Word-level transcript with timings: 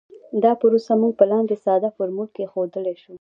دا 0.43 0.51
پروسه 0.61 0.93
موږ 1.01 1.13
په 1.19 1.25
لاندې 1.31 1.55
ساده 1.65 1.89
فورمول 1.95 2.27
کې 2.35 2.49
ښودلی 2.51 2.95
شو 3.01 3.09